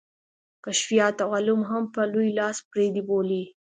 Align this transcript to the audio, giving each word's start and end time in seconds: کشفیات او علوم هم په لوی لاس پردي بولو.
کشفیات 0.65 1.17
او 1.25 1.29
علوم 1.37 1.61
هم 1.69 1.83
په 1.93 2.01
لوی 2.11 2.29
لاس 2.39 2.57
پردي 2.69 3.01
بولو. 3.07 3.41